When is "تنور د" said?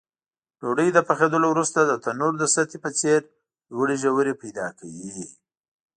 2.03-2.43